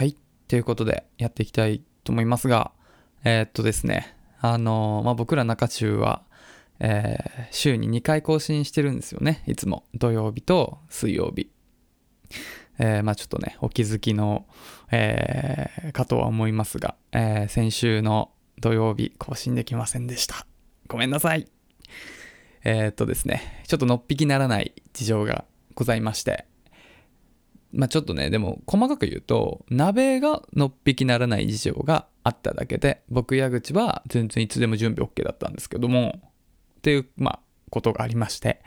[0.00, 0.16] はい。
[0.48, 2.72] ということで、やっていきたいと思いますが、
[3.22, 6.22] えー、っとですね、あのー、まあ、僕ら中中は、
[6.78, 9.44] えー、週に2回更新してるんですよね。
[9.46, 9.84] いつも。
[9.92, 11.50] 土曜日と水曜日。
[12.78, 14.46] えー、まあちょっとね、お気づきの、
[14.90, 20.46] えー、かとは思いますが、えー、先週の土曜日更新できませんでした。
[20.88, 21.46] ごめんなさい。
[22.64, 25.44] え、っとですね、ちょっとのっぴきならない事情が
[25.74, 26.46] ございまして、
[27.72, 36.20] まあちょっとね、でも細かく言うと、鍋がのっぴきならない事情があっただけで、僕矢口は全然いつでも準備 OK だったんですけども、
[36.78, 38.62] っていう、まあ、ことがありまして、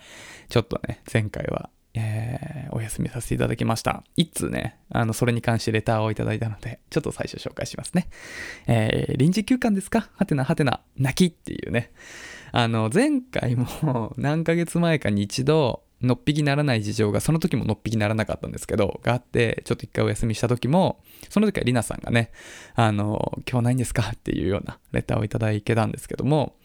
[0.50, 4.04] ちょっとね、前回は、えー、お休みさせていただきました。
[4.16, 8.08] 一通ね、あの、それに関してレターをいただいたので、ちょっと最初紹介しますね。
[8.66, 10.10] えー、臨時休館ですか？
[10.16, 11.92] はてなはてな、泣きっていうね。
[12.52, 22.32] あの、前回も何ヶ月前かに一度、のっぴきならない事情が、その時ものっぴきならなかったんですけど、があって、ちょっと一回お休みした時も、その時はりなさんがね、
[22.76, 26.56] あの、今日ないんですかっていうようなレターをいただけたんですけども、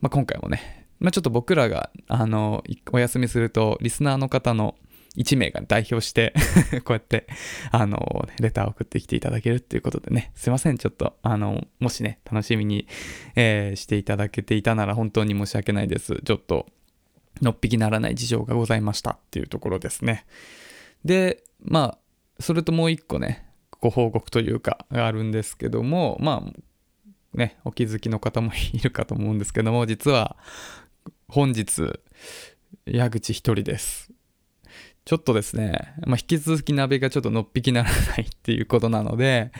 [0.00, 4.74] まあ、今回もね、まあ、ちょっと僕らが、あの、お休みすると、リスナーの方の
[5.16, 6.34] 1名が代表して
[6.84, 7.26] こうやって、
[7.70, 12.86] あの、レターを送ってきていただけるっていうことでね、すいません、ちょっと、あの、もしね、楽しみに、
[13.36, 16.20] えー、していただけていたなら本当に申し訳ないです。
[16.24, 16.66] ちょっと、
[17.42, 20.26] のっぴきならない事情がございましたっていうところですね。
[21.04, 23.46] で、まあ、それともう一個ね、
[23.80, 30.36] ご報告というか、があるんですけども、まあ、ね、お気づきの方もいるかと思うんですけども、実は
[31.28, 32.00] 本日、
[32.86, 34.13] 矢口一人です。
[35.04, 39.52] ちょっとですね、まあ、引き続き鍋がちょっとのっぴきならないっていうことなので、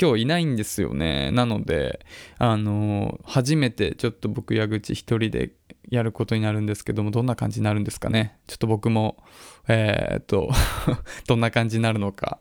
[0.00, 1.30] 今日いないんですよね。
[1.32, 2.06] なので、
[2.38, 5.52] あのー、初めてちょっと僕矢口一人で
[5.90, 8.38] やることになるんですけども、どんな感じになるんですかね。
[8.46, 9.22] ちょっと僕も、
[9.68, 10.50] えー、っと
[11.28, 12.40] どんな感じになるのか、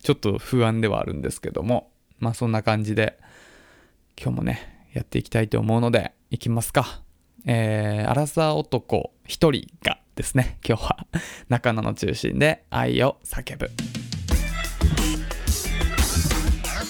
[0.00, 1.90] ちょっと不安ではあるんですけども、
[2.20, 3.18] まあそんな感じで、
[4.16, 7.02] 今日もね、やっていきたいと思うので、いきますか。
[7.46, 11.06] えー、アラサー男一人がですね、 今日は
[11.50, 13.70] 中野の中心で愛を叫ぶ。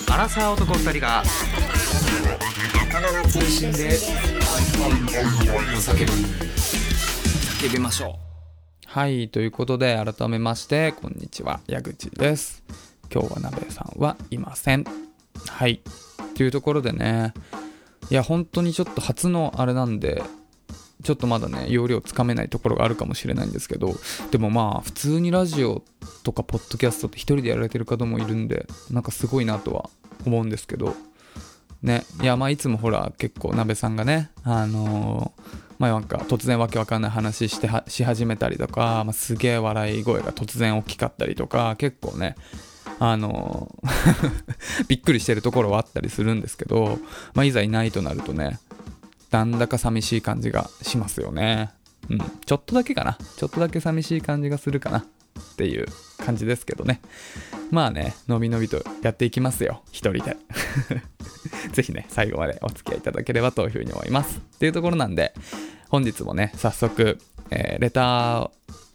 [0.09, 1.25] アラサー男二人が
[2.73, 3.99] 中野の中心で愛を
[5.81, 6.13] 叫ぶ。
[7.61, 8.27] 叫びましょう。
[8.87, 12.63] はい、ということで改めましてこんにちは、矢口です。
[13.13, 14.85] 今日は鍋さんはいません。
[15.49, 15.81] はい。
[15.83, 17.35] っていうところでね、
[18.09, 20.23] いや、本当にちょっと初のあれなんで、
[21.03, 23.95] ちょっとまだね、容量つかめないところがあるかもしれないんですけど、
[24.31, 25.83] でもまあ、普通にラジオ
[26.23, 29.91] とかポッドキャストって一人でやられてる方もいるんで、なんかすごいなとは
[30.25, 30.95] 思うんですけど、
[31.83, 42.35] ね、いや、まあ、いつもほら、結構、鍋さんがね、あのー、まあ、なんか、突然わけわかんない話してし始めたりとか、まあ、すげえ笑い声が突然大きかったりとか、結構ね、
[42.99, 43.71] あの
[44.89, 46.99] びっくりしてるところはあったりするんですけど、
[47.35, 48.59] まあ、いざいないとなるとね、
[49.31, 51.71] なんだか寂しい感じがしますよね。
[52.09, 53.19] うん、ちょっとだけかな。
[53.37, 54.99] ちょっとだけ寂しい感じがするかな。
[54.99, 55.87] っていう
[56.19, 57.01] 感じですけどね。
[57.71, 59.83] まあね、のびのびとやっていきますよ。
[59.91, 60.37] 一人で。
[61.73, 64.39] ぜひね、最後までお付き合いいただければというふうに思います。
[64.39, 65.35] っていうところなんで、
[65.89, 67.19] 本日もね、早速、
[67.51, 68.51] えー、レター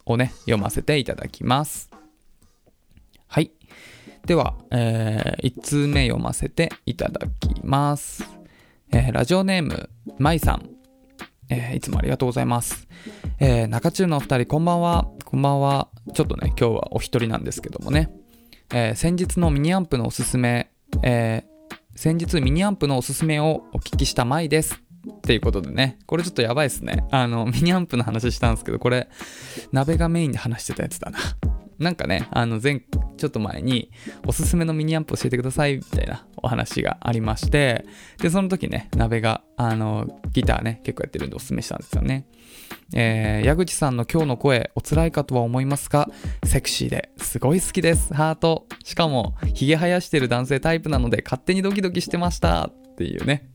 [0.06, 1.90] をね、読ませていただきます。
[3.26, 3.50] はい。
[4.26, 8.41] では、えー、1通目読ませていただきます。
[8.94, 9.88] えー、ラジオネーム、
[10.18, 10.68] まいさん。
[11.48, 12.86] えー、いつもありがとうございます。
[13.40, 15.08] えー、中中のお二人、こんばんは。
[15.24, 15.88] こんばんは。
[16.12, 18.10] ちょっとね、今日はお一人なんですけどもね。
[18.70, 20.70] え、先日のミニアンプのおすすめ、
[21.02, 21.44] え、
[21.96, 24.82] 先日ミニアンプのおすすめをお聞きしたまいです。
[25.10, 27.04] っていうことでね、これちょっとやばいっすね。
[27.10, 29.08] あの、ミニアンプの話したんですけど、これ、
[29.72, 31.18] 鍋がメインで話してたやつだな。
[31.82, 32.80] なんかね、あの前、
[33.16, 33.90] ちょっと前に、
[34.26, 37.84] おすすめのミニアンプ教えてください、みたいなお話がありまして、
[38.18, 42.26] で、その時ね、鍋が、あの、ギターね、結構やってるんでおすすめしたんですよね。
[42.94, 46.08] えー、矢口さんの今日の声、お辛いかとは思いますが、
[46.44, 48.14] セクシーですごい好きです。
[48.14, 48.66] ハート。
[48.84, 52.70] しかも、髭生やしてる男性タイプなので、勝手にドキドキしてました。
[52.92, 53.48] っていうね。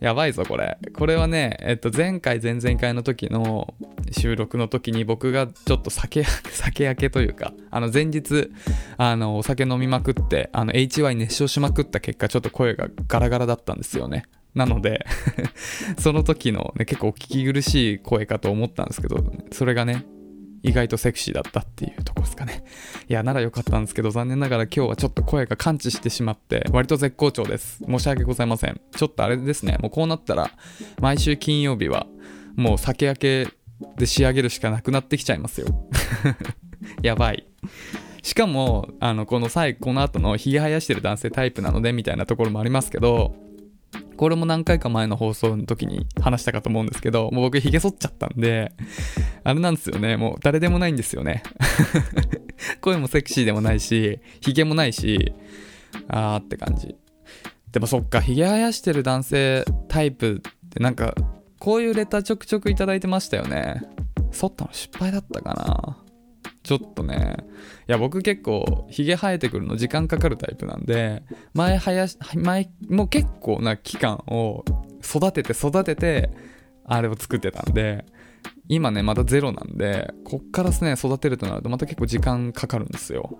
[0.00, 0.76] やばいぞ、これ。
[0.92, 3.74] これはね、えっと、前回、前々回の時の
[4.10, 8.50] 収録の時に僕がちょっと酒、 酒焼けというか、あの、前日、
[8.96, 14.24] あの、お酒飲みまくって、あの、HY 熱唱しまくった結果、ちょっと声がガラガラだったんですよね。
[14.54, 15.04] なので
[16.00, 19.22] その時のね、結構お聞き苦しい声かと思ったんですけど、
[19.52, 20.06] それがね、
[20.66, 22.64] 意外とセクシーだったっていうとこですかね。
[23.08, 27.84] いや、なら良かったんですけど、残念ながら今日はちょっと声が感知してしまって、割と絶好調です。
[27.88, 28.80] 申し訳ございません。
[28.96, 30.50] ちょっとあれですね、もうこうなったら、
[31.00, 32.06] 毎週金曜日は、
[32.56, 33.48] もう酒焼け
[33.96, 35.68] で仕上げるしかなくなってきちゃいますよ。
[37.02, 37.46] やばい。
[38.22, 43.36] しかもあのこの最後この後のひげ生やしてる男性タイプなのでみたいなところもありますけど
[44.16, 48.72] これも何回か前の放送の時に話したかと思うんですけどもう僕ひげ剃っちゃったんで
[49.46, 50.16] あれなんですよね。
[50.16, 51.44] もう誰でもないんですよね。
[52.82, 55.32] 声もセクシーでもないしひげもないし
[56.08, 56.96] あーって感じ。
[57.70, 61.14] でもそっかひげ生やしてる男性タイプってなんか
[61.60, 63.82] こういうレターちょくちょくいただいてましたよね。
[64.32, 65.96] 剃ったの失敗だったかな。
[66.64, 67.36] ちょっとね、
[67.88, 71.22] いや、僕結構、ヒゲ生えてくるの時間かかるタイプなんで、
[71.54, 74.64] 前生やし、前、もう結構な期間を
[75.00, 76.30] 育てて育てて、
[76.84, 78.04] あれを作ってたんで、
[78.68, 83.38] 今ね、まだゼロなんで、こっからですね、育てるとなるとまた結構時間かかるんですよ。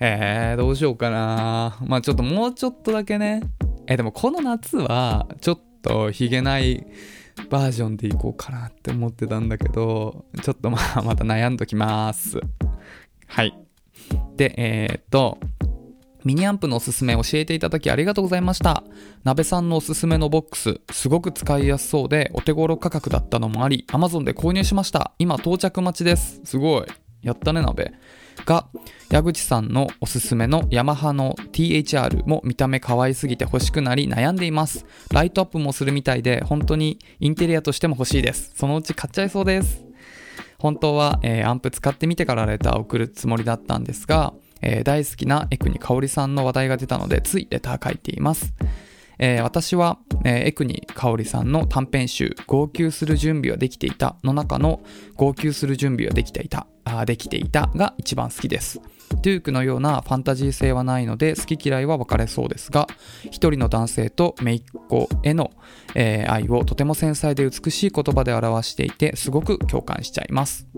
[0.00, 1.78] えー、どうしようかな。
[1.86, 3.42] まあちょっともうちょっとだけね。
[3.86, 6.86] えー、でもこの夏は、ちょっとヒゲない
[7.50, 12.40] バージョンでいこうかなって思ってたんだけど、ちょっとまあまた悩んどきます。
[13.26, 13.56] はい。
[14.36, 15.38] で、えー、っと、
[16.24, 18.84] ミニアンプのおすすめ教えていただきありがとうございました。
[19.24, 25.12] 鍋さんのおすすめのボックス、すごく使いやすそうでお手頃価格だったのもあり、Amazon で購入しました。
[25.18, 26.40] 今到着待ちです。
[26.44, 26.86] すごい。
[27.22, 27.92] やったね、鍋。
[28.46, 28.66] が、
[29.10, 34.86] 矢口さんのおすすめのヤマハの THR も見た目可愛すぎて欲しくなり悩んでいます。
[35.12, 38.52] ライトアップもするみたいで、本当にインテリアとしても欲しいです。
[38.54, 39.84] そのうち買っちゃいそうです。
[40.58, 48.54] 本当は、えー、アンプ使ってみてからレターを送るつもりだったんですが、えー、大好きなエクニカオリさんの話題が出たので、ついレター書いています。
[49.22, 54.80] えー、私は、えー、エクニカオリさんの短編集「号泣する準備はできていた」の中の
[55.14, 58.80] 「号泣する準備はできていた」あできていたが一番好きです。
[59.22, 62.86] デュークのようなファンタジー性はないので好き嫌いは分かれそうですが
[63.24, 65.50] 一人の男性と姪っ子への、
[65.94, 70.68] えー、愛をとても繊細で美しい言葉で表していてすごく共感しちゃいます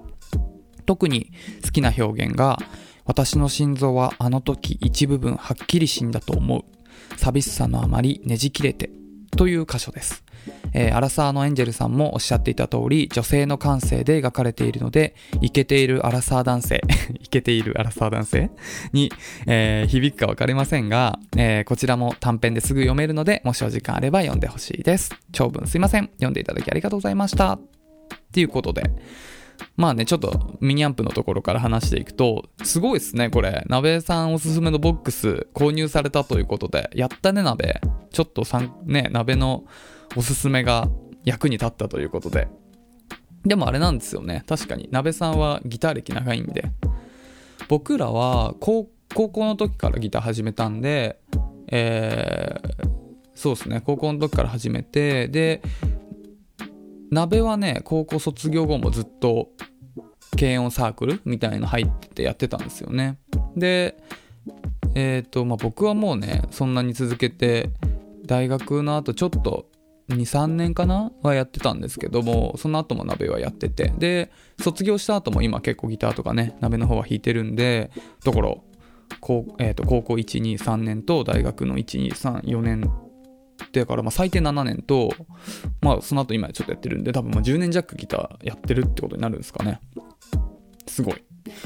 [0.87, 1.31] 特に
[1.63, 2.59] 好きな表現が
[3.05, 6.65] 私の心臓はあの時一部分はっきり死んだと思う
[7.17, 8.91] 寂しさのあまりねじ切れて
[9.37, 10.25] という箇所です。
[10.75, 16.83] えー、アラサーのエンジェルさんもおっしゃっていた通り、女性の感性で描かれているので、イケているアラサー男性、
[17.21, 18.51] イケているアラサー男性
[18.93, 19.13] に、
[19.47, 25.15] えー、響くかわかりませんが、えー、こちらも短編ですぐ読めるので、もしお時間あれば読んでほしいです。
[25.33, 26.07] 長文すいません。
[26.15, 27.55] 読んでいただきありがとうございました。
[27.55, 27.61] っ
[28.33, 28.91] ていうことで、
[29.77, 33.65] まあね、ちょっとミニアンプのところから話していくと、すごいですね、これ。
[33.69, 37.81] 鍋さんおすすめのボックス購入されたということで、やったね、鍋。
[38.11, 39.65] ちょっとさん、ね、鍋の
[40.17, 40.89] おすすめが
[41.25, 42.49] 役に立ったということで。
[43.45, 44.45] でもあれなんですよね。
[44.47, 44.89] 確かに。
[44.93, 46.71] 鍋さんはギター歴長いんで。
[47.69, 51.19] 僕らは高校の時からギター始めたんで、
[51.69, 52.89] えー、
[53.35, 53.81] そうですね。
[53.81, 55.63] 高校の時から始めて、で、
[57.13, 59.51] 鍋はね、高校卒業後もずっと
[60.39, 63.19] 軽音サークルみたいの入っててやってたんですよね。
[63.55, 63.99] で、
[64.95, 67.69] えっ、ー、と、まあ、僕はもうね、そんなに続けて、
[68.25, 69.67] 大学の後ちょっと
[70.09, 77.91] 2、3年かなはやってたんですけども、その後も鍋はやってて、で、卒業した後も今結構ギターとかね、鍋の方は弾いてるんで、
[78.25, 78.55] だから、
[79.21, 82.91] 高,、えー、と高校1、2、3年と大学の1、2、3、4年
[83.73, 85.13] だからまあ最低7年と、
[85.81, 89.81] まあその後今ちょっとやってるんで、多分まあ10年弱ギターやってるってことになるんですかね。
[90.87, 91.25] すごい。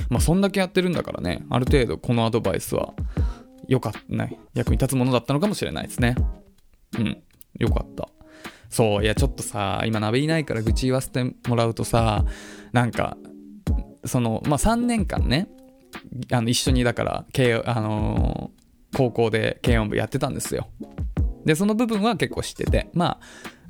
[0.09, 2.95] まあそんだけやってるんだからね、ある程度このアドバイスは
[3.69, 4.39] 良かったね。
[4.55, 6.15] 役に立つものだったのかもしれないですね。
[6.99, 7.23] うん。
[7.59, 8.09] よかった。
[8.69, 12.25] そう、いやちょっとさ、今鍋いないから愚痴言わせてもらうとさ、
[12.73, 13.17] なんか、
[14.05, 15.49] その、まあ3年間ね、
[16.31, 17.25] あの一緒にだから、
[17.65, 20.69] あのー、高校で軽音部やってたんですよ。
[21.47, 23.19] で、その部分は結構知ってて、ま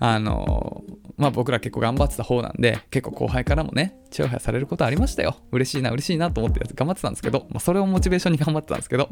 [0.00, 0.85] あ、あの
[1.16, 5.37] まあ僕ら結構頑張ってた方なんで、結構後輩からもね、ちやほやされることありましたよ。
[5.52, 9.11] 嬉しいな、嬉しいなと思って頑張ってたんですけど、まあそれをモチベーションに頑張ってたんですけど、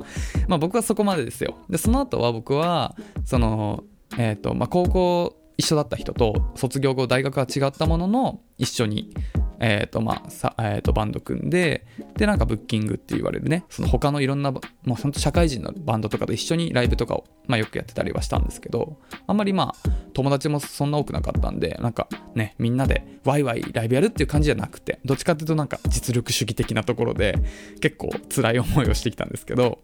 [0.48, 1.58] まあ僕はそこまでですよ。
[1.68, 3.84] で、その後は僕は、その、
[4.18, 9.14] えっ、ー、と、まあ高校一緒だった人と卒業後大学は違ったものの一緒に
[9.60, 18.96] えっ、ー、と、まあ、さ、えっ、ー、と、バンド組んで、で、なんかブッキングって言われるね、その他のいろんな、もう本当社会人のバンドとかと一緒にライブとかを、まあ、よくやってたりはしたんですけど、
[19.26, 27.38] あんまりまあ、友達もそんな多くなかったんで、なんかね、みんなでワイワイライブやるっていう感じじゃなくて、どっちかっていうとなんか実力主義的なところで、
[27.80, 29.80] 結構辛い思いをしてきたんですけど、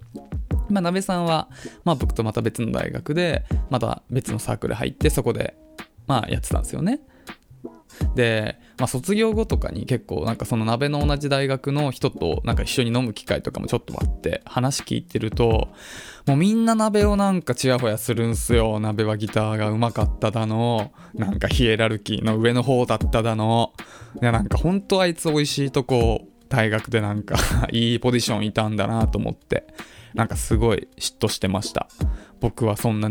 [0.68, 1.48] まあ、鍋さんは、
[1.84, 5.56] まあ、僕とまた別の大学で、また別のサークル入って、そこで、
[6.06, 7.00] まあ、やってたんですよね。
[8.14, 15.69] で、まあ、卒業後とかに結構なんかその鍋の同じ大学の人となんか一緒に飲む機会とかもちょっとあって話聞いてると
[16.26, 18.78] もうみんな鍋をなんかチヤホヤするんすよ。
[18.78, 20.92] 鍋はギターがうまかっただの。
[21.14, 23.73] なんかヒエラルキーの上の方だっただの。
[24.21, 27.37] いやなんかほんとあいつ美味しいとこ大学でなんか
[27.73, 29.66] いいポジションいたんだなと思って。
[30.14, 31.88] なんかすごい嫉妬してました。
[32.40, 33.09] 僕はそんな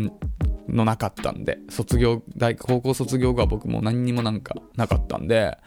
[0.68, 1.58] のなかったんで。
[1.68, 5.58] 卒業大高校卒業後は僕も何にもなんかなかったんで。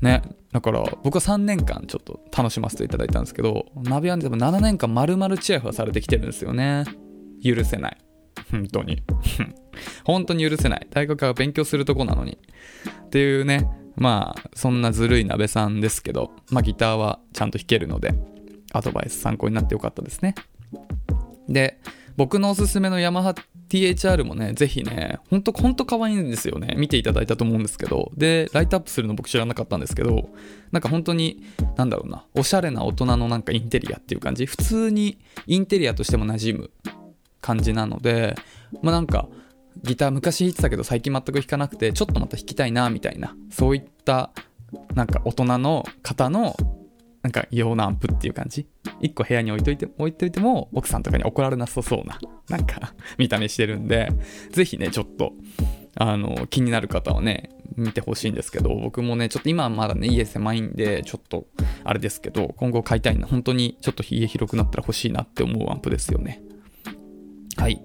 [0.00, 0.22] ね。
[0.52, 6.84] だから僕は3年間ちょっと楽しませていただいたんですけどナビアンでも7年間丸々チヤホヤされてきてるんですよね。
[7.42, 7.98] 許せない。
[8.50, 9.02] 本当に。
[10.04, 10.86] 本当に許せない。
[10.90, 12.38] 大学は勉強するとこなのに。
[13.06, 13.68] っていうね。
[13.98, 18.14] まあそんなずるい鍋さんですけどまあギターはちゃんと弾けるので
[18.72, 20.34] アドバイス参考になってよかったですね。
[21.48, 21.78] で
[22.16, 23.34] 僕のおすすめのヤマハ
[23.68, 26.74] THR もね、ぜひね、ほんと、ほんと可愛いんですよね。
[26.76, 28.10] 見ていただいたと思うんですけど。
[28.16, 30.30] で、ライトアップするの僕知らなかったんですけど、
[30.72, 31.44] なんか本当に、
[31.76, 34.46] なんだろうな、おしゃれな大人のなんかインテリアっていう感じ。
[34.46, 36.70] 普通にインテリアとしても馴染む
[37.40, 38.34] 感じなので、
[38.82, 39.28] まあなんか、
[39.84, 44.30] ギター昔弾いてたけど最近全く弾かなくて、ちょっとまた弾きたいな、みたいな、そういった、
[44.94, 46.56] なんか大人の方の
[47.22, 48.66] なんか用のアンプっていう感じ
[49.00, 54.08] ？1個部屋に置いといて置いといても奥さんとかに怒られなさそうな なんか見た目してるんで
[54.50, 55.32] ぜひねちょっと
[55.96, 61.46] あの気になる方はね見てほしいんですけど僕もねちょっと今はまだね家狭いんでちょっと
[61.84, 66.42] あれですけど今後買いたいな本当にちょっと家広くなったら欲しいなって思うアンプですよね。
[67.56, 67.82] はい。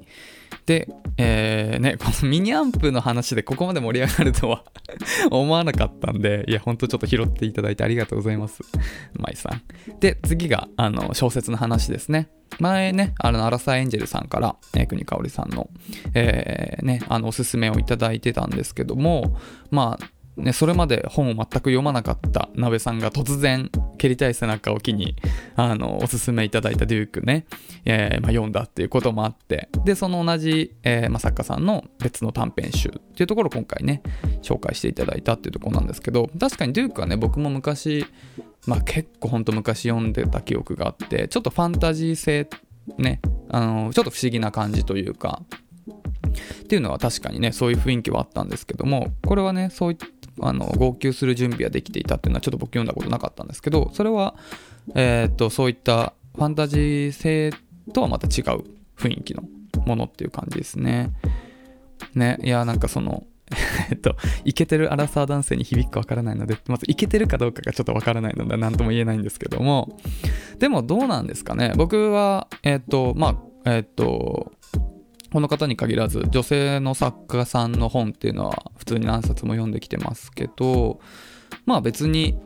[0.65, 4.63] で、えー、ね、このミニアンプの話でここまで盛り上がるとは
[5.29, 8.63] 思わなかったんで、いや、ほんとちょっと拾っていただいてありがとうございます。
[9.17, 9.62] 舞さん。
[10.00, 12.29] で、次が、あの、小説の話ですね。
[12.60, 15.70] 前ね、あの、アラサーエンジェルさんから、えー、国香織さんの、
[16.13, 19.38] えー、ね、あの、おすすめをいただいてたんですけども、
[19.72, 25.16] まあ、ね、それまで本を全く読まなかった鍋さんが突然蹴りたい背中を機に
[25.56, 27.46] あのおすすめいただいたデュークね、
[27.86, 34.02] えー、まあ、読んだっていうこともあってでその同じ、えー、まあ、作家さんの別の短編集っていうところを今回ね
[34.42, 38.06] 紹介していただいたっていうところなんですけど確かにデュークはね僕も昔
[38.66, 42.50] まあ結構ほんと昔読んでた記憶があってちょっとファンタジー性
[42.98, 45.44] ねあのちょっと不思議な感じというか
[46.63, 50.08] っていうのは確かにねそういう雰囲気はあったんですけどもこれはねそういった
[50.42, 54.36] あの号泣する準備はできていたっていうのはちょっと僕読んだことなかったんですけどそれは、
[54.96, 57.52] えー、っとそういったファンタジー性
[57.94, 58.63] とはまた違う
[58.98, 59.44] 雰囲気の
[59.86, 61.12] ものっていう感じですね。
[62.16, 63.25] ねいやなんかその
[63.92, 70.00] えっと、イケてるアラサー男性に響くかわからないので、まずイケてるかどうかがちょっとわからないので、何とも言えないんですけども、
[70.60, 71.74] でもどうなんですかね。
[71.75, 74.52] 僕は、えっと、まあ、えっと、
[75.34, 81.00] この方に限らず女性の作家さんの本っていうのは普通に何冊も読んできてますけど
[81.66, 82.38] まあ別に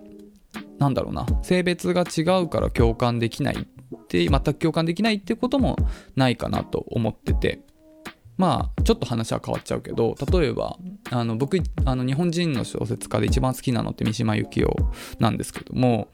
[0.79, 1.25] なんだろうな。
[1.43, 5.75] 性別が違うから共感できないって全く共感できないってことも
[6.15, 7.59] ないかなと思ってて。
[8.37, 10.77] まあちょっと話は変わっちゃうけど例えば
[11.11, 14.75] あの僕あの日本人の小説家で一番好きなのって三島由紀夫
[15.19, 16.09] なんですけども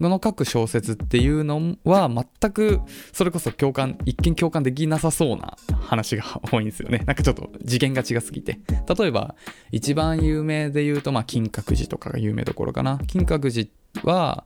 [0.00, 2.80] この書く小説っていうのは全く
[3.12, 6.98] それこそ共感一見共感できなさそうな話が多いんですよね。
[7.06, 8.60] なんかちょっと次元が違すぎて。
[8.98, 9.34] 例えば
[9.72, 11.88] 一番有名で言うとまあ金閣寺。
[11.88, 13.68] とかが有名どころかな金閣寺
[14.04, 14.44] は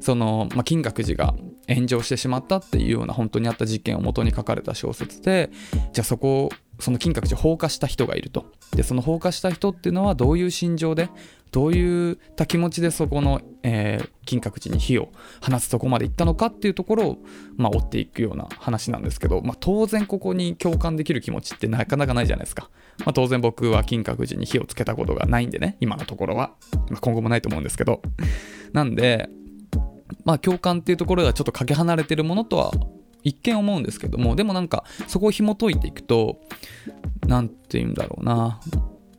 [0.00, 1.34] その、まあ、金閣寺が
[1.68, 5.50] 炎上してしまったっていうような本当にあった事件を元に書かれた小説で
[5.92, 8.46] じゃあそこその金閣寺放火した人がいると。
[8.74, 11.10] でその放火した人っていうのはどういう心情で
[11.50, 15.10] どういった気持ちでそこの、えー、金閣寺に火を
[15.42, 17.18] 放つとこまで行ったのかっていうところを、
[17.56, 22.70] まあ、追っていくような話なんですけど、まあ、当然ここに共感できる気持ちってなかなかないじゃないですか、
[23.00, 26.54] まあ、当然僕は金閣寺に火をつけたことがないんでね今のところは、
[26.88, 28.00] まあ、今後もないと思うんですけど。
[28.72, 29.28] なんで
[30.24, 32.72] まあ共感っていうところがちょっとかけ離れてるものとは
[33.22, 36.40] 一見思うんですけどもでもなんかそこを紐解いていくと
[37.26, 38.60] 何て言うんだろうな。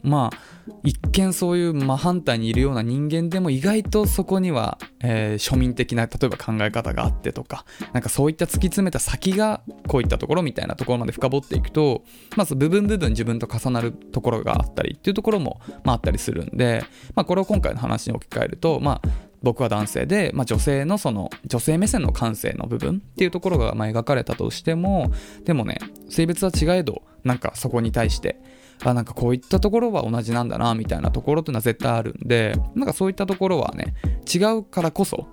[0.04, 12.04] まあ一見そういう真反対にいるような人間でも意外とそこには、えー、庶民的な例えば考え方があってとかなんかそういった突き詰めた先がこういったところみたいなところまで深掘っていくと
[12.36, 16.84] まず部分部分自分と重なるところがあったりっていうところも、まあ、あったりするんで、
[17.16, 19.10] まあ、これを今回の話に置き換えるとまあ
[19.44, 25.12] 僕は男性で、まあ、女性のその女性目線の感性の部分っていうところがま描かれたとしても
[25.44, 25.80] でもね
[26.10, 28.40] 性別は違えどなんかそこに対して
[28.84, 33.96] あなんかこういったところは同じなんだなみたいなところっていうのは絶対あるんでなんかそういったところはね
[34.34, 35.28] 違うからこそ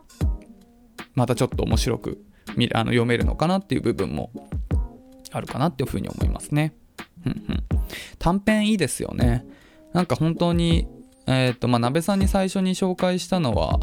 [1.15, 2.25] またちょっと面白く
[2.75, 4.31] あの読めるのかなっていう部分も
[5.33, 6.75] あるかなっていうふうに思いますね。
[8.19, 9.45] 短編いいですよね。
[9.93, 10.89] なんか本当に
[11.31, 13.79] えっ、ー、と、まあ、鍋さんに最初に紹介したのは、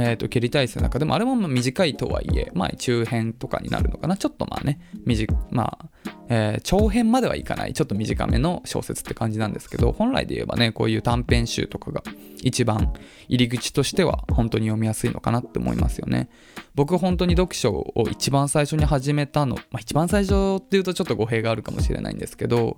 [0.00, 1.00] えーと、蹴り体制の中。
[1.00, 4.16] でもあれも短いとはいえ、まあ、中編とかになるのかな。
[4.16, 5.88] ちょっとまあね短まあ、
[6.28, 7.72] えー、長編まではいかない。
[7.72, 12.04] ちょっと短めの小説って感じなんですけど本来で言えばねこういう短編集とかが
[12.42, 12.92] 一番
[13.26, 16.28] 入り口としては本当に読みやすいのかなって思いますよね。
[16.76, 22.76] 僕本当に読書を一番最初に始めたの、まあ、一番最初っていうとちょっと語弊があるかもしれないんですけど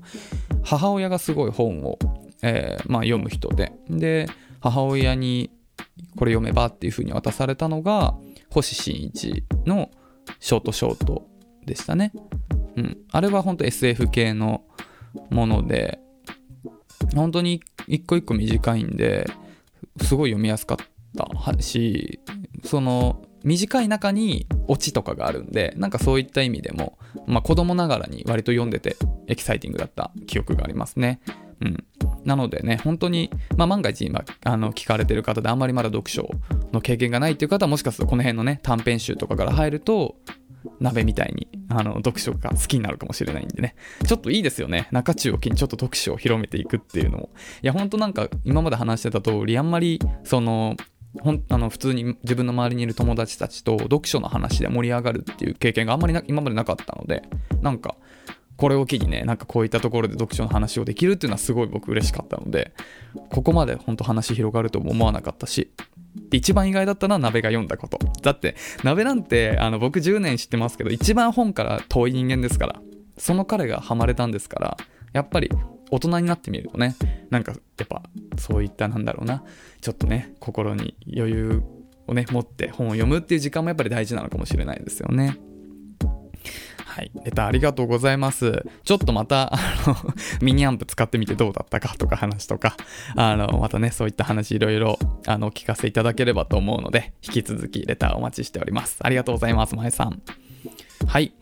[0.63, 1.99] 母親がすごい本を、
[2.41, 3.73] えー、まあ、読む人で。
[3.91, 4.27] で
[4.63, 5.51] 母親に
[6.17, 8.15] これ読めばっていう風に渡されたのが
[8.51, 9.91] 星新一の
[10.39, 11.27] ショートショート
[11.65, 12.13] でしたね。
[12.77, 12.99] うん。
[13.11, 14.63] あれは本当 SF 系の
[15.31, 15.99] もので、
[17.15, 19.27] 本当に一個一個短いんで、
[20.03, 20.77] すごい読みやすかっ
[21.17, 22.21] たし、
[22.65, 31.21] その短い中にオチとかがあるんで、なんかそういった意味でも、まあ子供ながらに割と読んでてエキサイティングだった記憶がありますね。
[31.61, 31.85] うん。
[32.25, 36.31] なのでね、本当に、まあ、万が一今、あの、聞かれてる方であんまりまだ読書
[36.73, 40.17] の経験がないっていう方は、もしかするとこの辺のね、短編集とかから入ると、
[40.79, 43.75] 鍋みたいに、あの、読書が好きになるかもしれないんでね。
[44.07, 44.89] ちょっといいですよね。
[44.91, 47.31] 中中を機にちょっと読書を広めていくっていうのも。
[47.63, 50.77] いや、ほんとなんか、今まで話してた通り、あんまり、その、
[51.19, 57.25] ほんあの普通に自分の周りにいる友達たちと読書の話で盛り上がるっていう経験があんまり今までなかったので
[57.63, 57.97] なんか
[58.61, 62.75] これを機にね、なんかこういったところで読書の話をできるっていうのはすごい僕嬉しかったので、
[63.31, 65.73] ここまで本当話広がるとも思わなかったし、
[66.31, 67.99] 一番意外だったのは鍋が読んだこと。
[68.21, 72.83] だって、鍋なんてあの僕10年知ってますけど、一番本から遠い人間ですから、
[73.17, 74.77] その彼がハマれたんですから、
[75.15, 75.51] やっぱり
[75.91, 76.97] 大人になってみるとね、
[77.31, 78.03] なんかやっぱ
[78.39, 79.43] そういったなんだろうな、
[79.81, 81.63] ちょっとね、心に余裕
[82.07, 85.39] をね、持って本を読むっていう時間もやっぱり大事なのかもしれないですよね。
[86.91, 87.13] はい。
[87.25, 88.65] レターありがとうございます。
[88.83, 89.97] ちょっとまた、あの、
[90.43, 92.77] ミニアンプ使ってみてどうだったかとか話とか、
[93.15, 98.99] あの、またね、そういった話いろいろ、あの、お聞かせいただければと思うので、引き続きレターお待ちしております。
[99.01, 100.21] ありがとうございます、まえさん。
[101.07, 101.33] はい。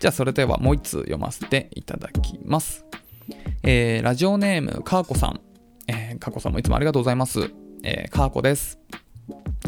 [0.00, 2.86] じゃあ、それではもう一通読ませていただきます。
[3.62, 5.40] えー、ラジオネーム、かーこさん。
[5.86, 7.50] えー、かーこさんもいつもありがとうございます。
[7.82, 8.78] えー、かーこです。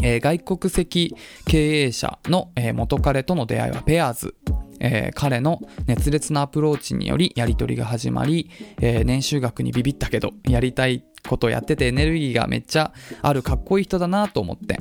[0.02, 1.14] えー、外国籍
[1.46, 4.34] 経営者の、えー、元彼との出会いはペアーズ
[4.80, 12.92] えー、彼の熱烈なアプローチによりやり取りが始まり、えー、年収額にビビったけど、やりたいことやっててエネルギーがめっちゃ
[13.22, 14.80] あるかっこいい人だなと思って、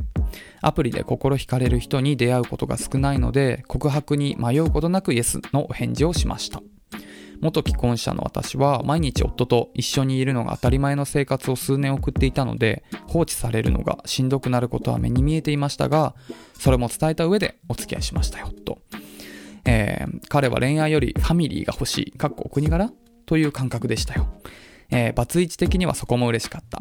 [0.61, 6.61] アプリで心惹かれる人に出会うことが少ないので、告白に迷うことなくイエスのお返事をしました。
[7.41, 16.15] 元既婚者の私は毎日夫と一緒にいるのが当たり前の生活を数年送っていたので放置されるのがしんどくなることは目に見えていましたが
[16.59, 18.79] それも伝えた上でお付き合いしましたよと
[19.65, 22.91] えー、彼は恋愛よりファミリーが欲しい、かっこお国柄？
[23.25, 24.27] という感覚でしたよ。
[24.91, 26.79] えー、バツイチ的にはそこも嬉しかった。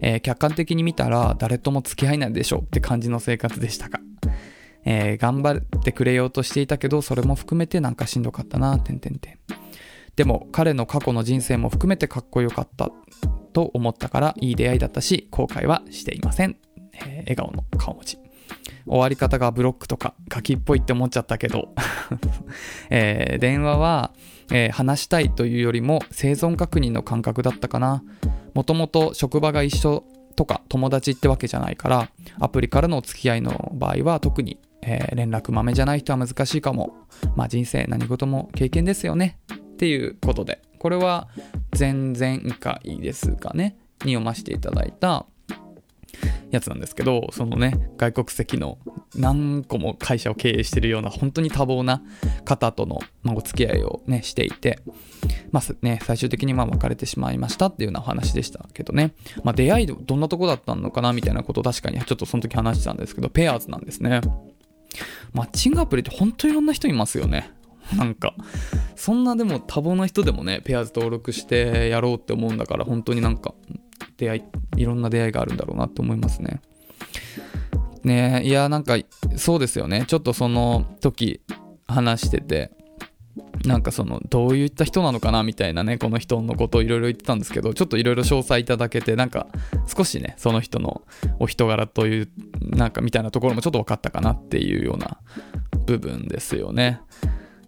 [0.00, 4.00] えー、客観的に見たら誰とも付き合いないでしょうって感じの生活でしたが、
[4.84, 9.38] えー、頑張ってくれようとしていたけど、それも含めてなんかしんどかったな、てんてんてん。
[10.16, 12.90] でも彼の過去の人生も含めてかっこよかった
[13.52, 16.56] と思ったからいい出会いだったし、後悔はしていません。
[16.94, 18.18] えー、笑顔の顔文字。
[18.86, 21.74] 終わり方がブロックとかガキっぽいって思っちゃったけど、
[22.90, 24.12] えー、電話は、
[24.50, 28.02] えー、話したいというよりも生存確認の感覚だったかな。
[28.54, 30.04] もともと職場が一緒
[30.36, 36.94] とか友達ってわけじゃないから、アプリからのお付き合いの場合は特に、えー、連絡豆じゃない人は難しいかも。
[37.36, 39.38] まあ人生何事も経験ですよね。
[39.82, 41.26] っていうことで、これは
[41.76, 45.26] 前々回ですかね、に読ませていただいた、
[46.52, 48.78] やつなんですけど、そのね、外国籍の
[49.16, 52.00] 何個も会社を経営してるような本当に多忙な
[52.44, 54.78] 方との、ま、お付き合いをね、していて、
[55.50, 64.20] まあね、最終的にまあ別れてしまいましたっていうようなお話でしたけどね、まあ出会いどんなとこだったのかなみたいなこと確かにちょっとその時話してたんですけど、ペアーズなんですね。
[65.32, 67.50] マッチングアプリって本当いろんな人いますよね。
[67.96, 68.34] なんか、
[68.96, 73.54] そんなでも多忙な人でもね、ペアーズ登録してやろうって思うんだから、本当になんか、
[74.16, 74.42] 出会い、
[74.82, 76.60] いろんな出会いがあるんだろうなって思いますね。
[78.04, 78.96] ねいや、なんか、
[79.36, 80.04] そうですよね。
[80.06, 81.40] ちょっとその時
[81.86, 82.70] 話してて、
[83.64, 89.46] なんかその、どういった人なのかなみたいなね、この人のことをいろいろ言ってたんですけど、ちょっといろいろ詳細いただけて、なんか
[89.86, 91.02] 少しね、その人の
[91.38, 92.28] お人柄という、
[92.60, 95.18] なんかみたいなところもちょっと分かったかなっていうような
[95.86, 97.00] 部分ですよね。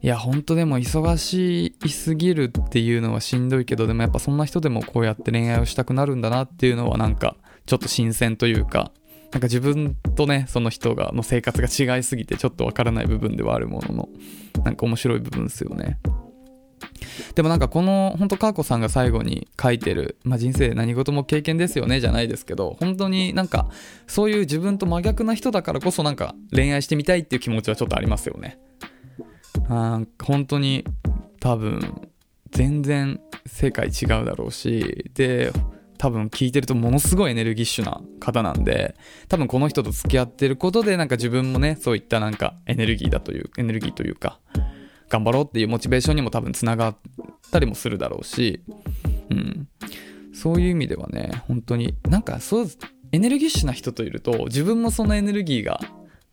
[0.04, 8.92] いや、ほんとでも忙しいすぎるっていうのはしんどいけど、でもやっぱそんな人でもこうやって恋愛をしたくなるんだなっていうのはなんか、ちょっと新鮮というか、
[9.32, 14.08] なんか自分とね、その人が、の生活が違いすぎてちょっとわからない部分ではあるものの、
[14.62, 15.98] なんか面白い部分ですよね。
[17.34, 23.68] でもなんかこの本当カーコさんが最後に書いてる、まあ、人生何事も経験ですよねじゃないですけど本当になんか
[24.06, 28.58] そういう自分と真逆な人だからこそなんか恋愛してみたいっていう気持ちはちょっとありますよね
[29.68, 30.84] あ本当に
[31.40, 32.08] 多分
[32.50, 35.52] 全然世界違うだろうしで
[35.98, 38.94] 多分聞いてるとものすごいエネルギッシュな方なんで
[39.28, 44.40] 多分この人と付き合ってることでなんか自分もねそういったなんかエネルギーだというエネルギーというか
[45.08, 46.96] 頑張ろうっていうモチベーションにも多分つながっ
[47.50, 48.62] たりもするだろうし、
[49.30, 49.68] うん、
[50.34, 52.66] そういう意味ではね本当になんかそう
[53.12, 55.80] エネルギッシュな人といると自分もそのエネルギーが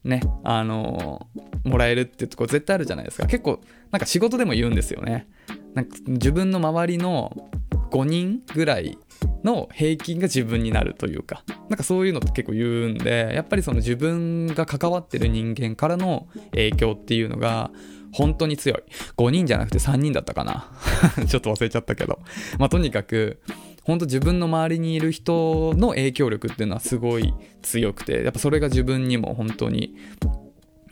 [0.04, 3.28] ねあのー、もらえるってとこ絶対あるじゃないですか。
[3.28, 3.62] 結構
[3.92, 5.28] なんか仕事でも言うんですよね。
[5.74, 7.50] なんか自分の周りの
[7.92, 8.98] 5人ぐらい
[9.44, 11.44] の平均が自分になるというか。
[11.70, 17.72] なんかそういうのって結構言うんでやっぱりその自分が関わってる人間からの影響っていうのが
[18.12, 18.84] 本当に強い。
[19.18, 20.72] 5人じゃなくて3人だったかな。
[21.28, 22.20] ちょっと忘れちゃったけど。
[22.60, 23.42] まあとにかく
[23.84, 29.96] 本当自分の周りにいる人の影響力っていうのはすごい強くてやっぱそれが自分にも本当に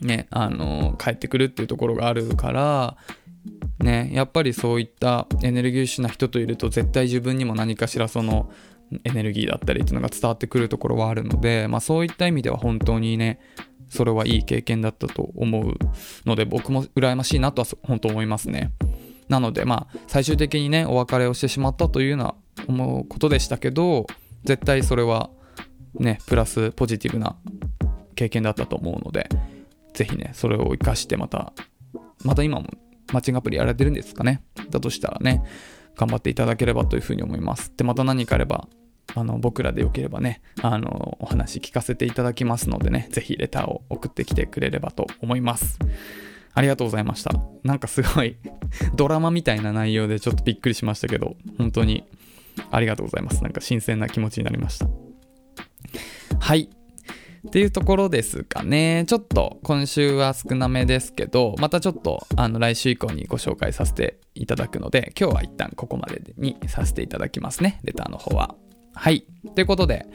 [0.00, 2.96] ねあの返ってくるっていうところがあるから
[3.78, 8.50] ね、やっぱりそういったエネルギッシュな人といると絶対自分にも何かしらその
[9.04, 13.40] エネルギーだったりっていうのが伝わってくるところはあるので、まあ、そういった意味では本当にね
[13.88, 15.74] それはいい経験だったと思う
[16.26, 18.72] ので僕も羨ましいなとは本当思いますね。
[19.28, 22.34] なのでまあ最終的にねお別れをしてしまったというような
[22.70, 24.06] 思うことでしたけど
[24.44, 25.30] 絶対それは
[25.94, 27.36] ねプラスポジティブな
[28.14, 29.28] 経験だったと思うので
[29.92, 31.52] 是非ねそれを活かしてまた
[32.24, 32.68] また今も
[33.12, 34.42] マッチングアプリやられてるんですかね？
[34.70, 35.42] だとしたらね、
[35.96, 37.72] 頑張っていただければというふうに思います。
[37.76, 38.68] で、また何かあれば、
[39.16, 45.80] あの、僕らでよければね、あの、お話聞かせていただきますのでね、ぜひレターを送ってきてくれればと思います。
[46.54, 47.32] ありがとうございました。
[47.64, 48.36] なんかすごい
[48.94, 52.04] ドラマみたいな内容でちょっとびっくりしましたけど、本当に
[52.70, 53.42] ありがとうございます。
[53.42, 54.88] なんか新鮮な気持ちになりました。
[56.38, 56.68] はい。
[57.46, 59.04] っていうところですかね。
[59.06, 67.80] ちょっと今週は少なめですけど、またちょっとあの来週以降にご紹介させていただくので、今日は一旦ここまでにさせていただきますね。
[67.82, 68.54] レターの方は。
[68.92, 69.24] はい。
[69.54, 70.06] ということで、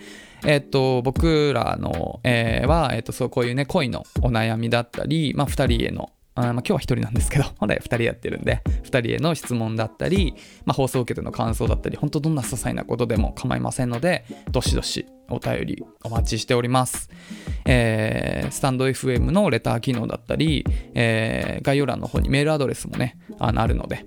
[0.46, 17.10] えっ、と、僕らの、えー、は、えっ、と、そう、こういうね、恋のお悩みだったり、まあ、二人へのあまあ、今日は1人なんですけど、 本来2人やってるんで、2人への質問だったり、まあ、放送を受けての感想だったり、本当どんな些細なことでも構いませんので、どしどしお便りお待ちしております。
[17.66, 24.06] えー、スタンド FM のレター機能だったり、えー、概要欄の方にメールアドレスもね、あのあるので、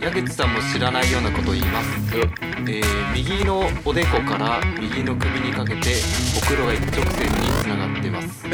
[0.00, 5.90] 矢口さんも知らないようなことを言います、えー、右のおでこから右の首にかけて
[6.34, 8.46] ほくろが一直線につながってます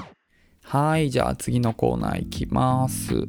[0.64, 3.26] はい、じゃあ次のコーナーいきます。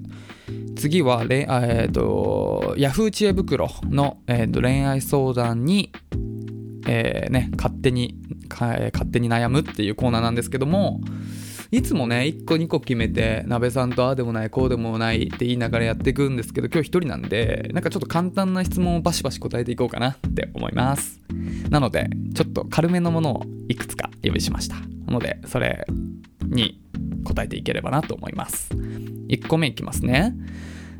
[0.75, 5.91] 次は、えーと、Yahoo 知恵袋の、えーと、恋愛相談に、
[6.87, 8.15] えー、ね、勝手に、
[8.49, 11.01] 勝手に悩むっていうコーナーなんですけども、
[11.73, 21.19] いつもね、1個2個決めて、鍋さんとああでもない、こうでもないって言いながらやっていくんですけど、今日1人なんで、なんかちょっと簡単な質問をバシバシ答えていこうかなって思います。
[21.71, 24.75] なので、ちょっと軽めのものをいくつか用意しました。
[24.75, 25.87] なので、それ
[26.43, 26.79] に
[27.23, 28.69] 答えていければなと思います。
[29.33, 30.35] 1個目いきますね。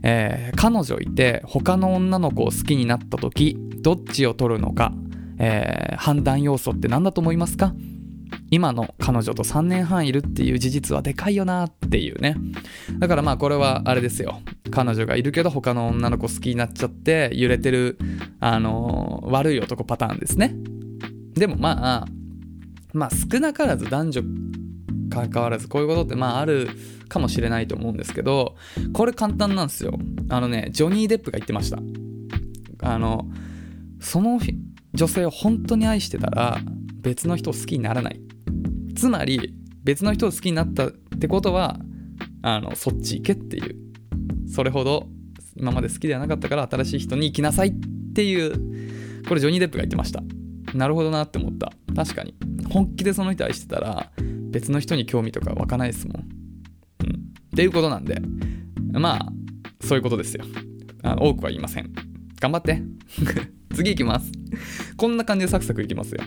[0.04, 4.92] えー、彼女いて他の女の子を好きになった時どっちを取るのか、
[5.40, 7.74] えー、判断要素って何だと思いますか？
[8.52, 12.36] 今の彼女と3年半いるっていう事実はでかいよなっていうね。
[13.00, 14.42] だからまあこれはあれですよ。
[14.72, 17.98] 彼女がいるけど他の女の子好きになっちゃって揺れてる
[18.40, 20.54] あのー、悪い男パターンですね。
[21.34, 22.06] でもまあ
[22.94, 24.22] まあ少なからず男女
[25.14, 26.68] 関わらずこういうことってまあある
[27.08, 28.56] かもしれないと思うんですけど
[28.94, 29.98] これ簡単なんですよ。
[30.30, 31.80] あのねジョニー・デップが言ってました。
[32.82, 33.30] あの
[34.00, 34.40] その
[34.94, 36.60] 女性を本当に愛してたら
[37.02, 38.20] 別の人を好きにならない。
[38.96, 41.80] つまり別の人を好きになったってことは
[42.42, 43.76] あのそっち行けっていう。
[44.48, 45.08] それほど
[45.56, 47.74] 今まで好きではなかったから新しい人に行きなさいっ
[48.14, 50.24] ていうこれジョニー・デップが言ってました。
[50.74, 52.36] なるほどなって思った確かに
[52.70, 54.12] 本気でその人愛してたら
[54.52, 56.16] 別の人に興味とか湧かないですもん。
[56.18, 56.24] うん。
[56.24, 56.30] っ
[57.56, 58.22] ていうことなんで、
[58.92, 59.26] まあ、
[59.82, 60.46] そういうことですよ。
[61.04, 61.92] あ多くは言いません。
[62.40, 62.82] 頑張って。
[63.76, 64.32] 次いきます。
[64.96, 66.22] こんな感じでサクサクいきますよ。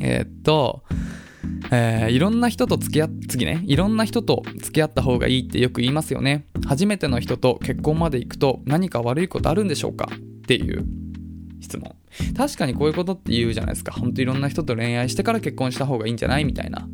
[0.00, 0.82] えー、っと、
[1.70, 6.46] えー、いろんな人と付き合っ、次ね、いろんな人と付き合った方がいいってよく言いますよね。
[6.66, 10.08] 初めての人と結婚まで行くと何か悪いことあるんでしょうか？
[10.12, 10.84] っていう
[11.64, 11.96] 質問。
[12.36, 13.92] 確かにこういうことって言うじゃないですか。
[13.92, 16.88] ほんといろんな人と恋愛してから結婚した方がいいんじゃないみたいな。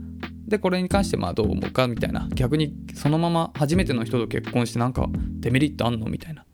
[0.47, 2.29] で、これに関してまあどう思うかみたいな。
[2.35, 5.09] 逆にそのまま初めての人と結婚してなんか
[5.41, 6.45] デメリットあんのみたいな。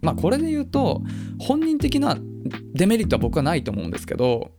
[0.00, 1.02] まあこれで言うと、
[1.38, 2.18] 本人的な
[2.74, 4.50] デメリットは僕はないと思うんですけど、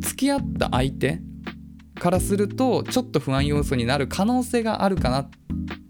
[0.00, 1.20] 付き合った相手
[1.98, 5.30] からするとちょっと不安要素になる可能性があるかなっ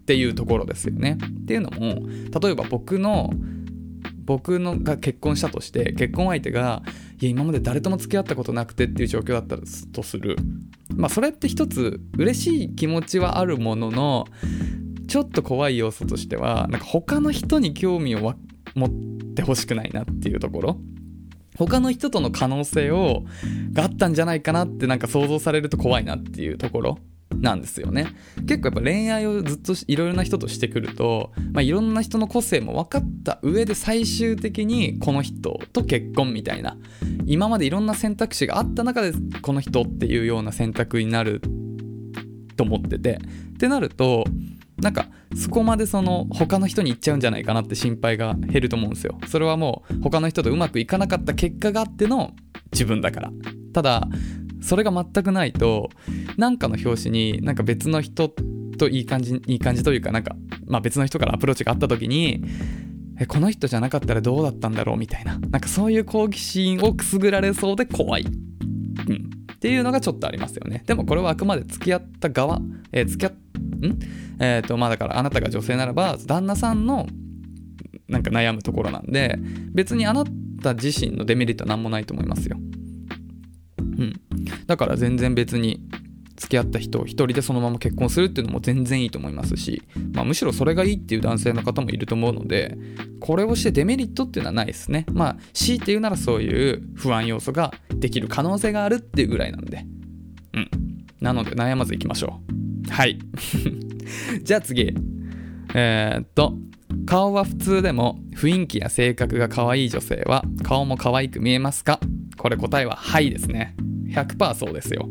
[0.05, 1.17] ていうところですよね。
[1.41, 2.07] っていうのも
[2.39, 3.31] 例えば僕の
[4.25, 6.83] 僕のが結婚したとして結婚相手が
[7.19, 9.57] いや今まで誰とも付き合ったことなくてっていう状況だった
[9.91, 10.37] とする。
[10.95, 14.25] まあそれって一つ嬉しい気持ちはあるものの
[15.07, 18.35] ちょっと怖い要素としてはなんか他の人に興味を
[18.75, 18.89] 持っ
[19.35, 20.77] てほしくないなっていうところ。
[21.55, 23.23] 他の人との可能性を
[23.73, 26.97] があったんじゃないかなってなんか想像されると怖いなっていうところ。
[27.39, 28.07] なんですよね。
[28.47, 36.77] 結構やっぱ恋愛をずっといろいろな人としてくると、まあ、いろんな人の個性も分かった上で最終的にこの人と結婚みたいな
[37.25, 41.41] 今までいろんな選択肢があった中でこの人っていうような選択になる
[42.55, 43.19] と思ってて
[43.53, 44.25] ってなると
[44.77, 49.17] なんかそこまでその他の人に行っちゃうんじゃないかなって心配が減ると思うんですよ。
[49.27, 52.33] それはもう他の人とうまくいかなかった結果があっての
[52.71, 53.31] 自分だから。
[53.73, 54.07] ただ
[54.63, 55.89] それが全くないと
[56.37, 58.29] 何かの表紙になんか別の人
[58.77, 62.43] といい感じいい感じというかなんか、まあ、別の人からアプローチがあった時に
[63.19, 65.37] えこの人じゃなかったらどうだったんだろうみたいな。
[65.37, 70.83] なんかそういう好奇心をくすぐられそうで怖い、うん、っていうのがちょっとありますよね。
[70.87, 72.59] でもこれはあくまで付き合った側、
[72.91, 73.37] えー、付き合っ
[73.87, 73.99] ん？
[74.39, 77.05] えっ、ー、とまあだからあなたが女性ならば旦那さんの
[78.07, 79.37] なんか悩むところなんで
[79.73, 80.23] 別にあな
[80.61, 82.57] た自身のデメリットは何もないと思いますよ。
[84.03, 84.45] うん。
[84.67, 85.81] だから全然別に
[86.35, 92.77] 付き合った人を一人でそのまま結婚するっていうのも全然いいと思いますし、まあ、むしろそれがいいっていう男性の方もいると思うので
[93.19, 95.05] これをしてデメリットっていうのはないですね。
[95.11, 99.85] まあ強いて言うならそういう不安要素ができる可能性があるっていうぐらいなんで。
[100.53, 100.69] うん。
[101.21, 102.41] なので悩まずいきましょ
[102.87, 102.91] う。
[102.91, 103.19] はい。
[104.43, 104.93] じゃあ次。
[105.75, 106.55] えー、っと
[107.05, 111.99] 顔は普通でも雰囲気や性格が可愛い女性は顔も可愛く見えますか？
[112.37, 113.75] これ答えははいですね。
[114.13, 115.09] 100%そうですよ。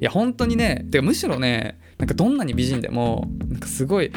[0.00, 4.10] いや、本当にね、てかむしろね、なんかどんなに美人でも、なんかすごい、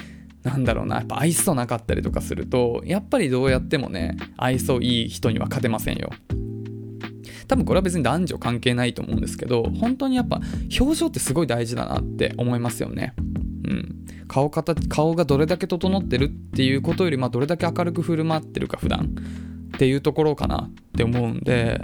[0.43, 6.11] なんだろうな、やっぱ愛想なかったりとかすると、やっぱりどうやってもね、愛想いい人には勝てませんよ。
[7.47, 10.39] 多分これは別に男女関係ないと思うんですけど、本当にやっぱ
[10.79, 13.13] 表情ってすごい大事だなって思いますよね。
[13.17, 13.95] うん。
[14.27, 19.15] 顔形顔がどれだけ整ってるっていうことより、まあ、どれだけ明るく振る舞ってるか普段
[19.75, 21.81] っていうところかなって思うんで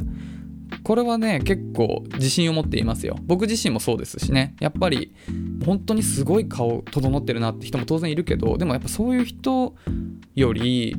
[0.83, 3.17] これはね結構自信を持っていますよ。
[3.23, 4.55] 僕自身もそうですしね。
[4.59, 5.13] やっぱり
[5.65, 9.75] 本当にすごい顔整ってるなって人も当然いるけどでもやっぱそういう人
[10.35, 10.95] より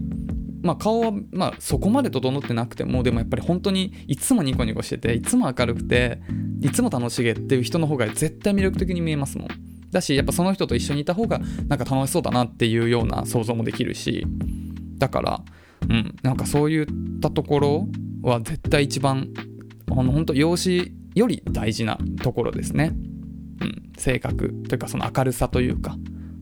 [0.62, 6.20] まあ、顔は、まあ、そこまで整ってなくてもでもやっぱり本当にいつもニコニコしてていつも明るくて
[6.60, 9.48] いつも楽しげっていう人の方が絶対魅力的に見えますもん。
[9.92, 14.26] だしやっぱその人と一緒にいた方がなんか楽しそうだなっていうような想像もできるし
[14.98, 15.40] だから
[15.88, 16.86] うんなんかそういっ
[17.20, 17.88] たところ
[18.22, 19.28] は絶対一番
[19.90, 22.92] あの本当容姿より大事なところですね、
[23.60, 25.96] うん、性格というかその明るさというか、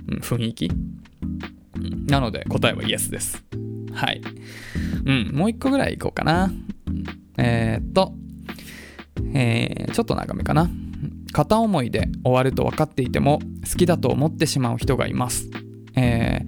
[0.09, 3.45] うん、雰囲気、うん、なので答えはイエスです。
[3.95, 4.21] はい。
[5.05, 5.31] うん。
[5.33, 6.51] もう一個ぐらいいこうかな。
[7.39, 8.15] えー、っと。
[9.33, 10.69] えー、ちょっと長めかな。
[11.33, 15.51] 片思いで終わると分かっていても好きだと思ってしまう人がいます。
[15.97, 16.43] え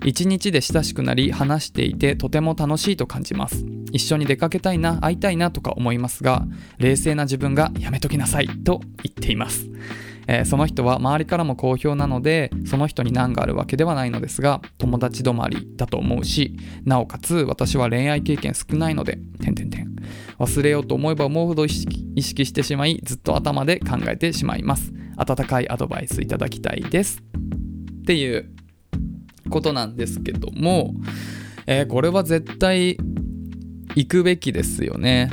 [0.00, 3.64] ー、一日で親しくなり話していてとても楽しいと感じます。
[3.92, 6.44] 一緒に出かけたいな、会いたいなとか思いますが、
[6.78, 9.68] 冷静な自分がやめときなさいと言っています。
[10.26, 19.90] えー、その人は周りからも好評なのでその人に難があるわけではないのですが友達止まりだと思うしなおかつ私は恋愛経験少ないので点点点
[20.38, 24.92] 忘れようと思えば思うほど意識意識してしまいずっと頭で考えてしまいます。
[25.16, 27.22] 温かいアドバイスいただきたいです。
[28.00, 28.50] っていう
[29.50, 30.94] ことなんですけども、
[31.66, 32.96] えー、これは絶対
[33.94, 35.30] 行くべきですよね。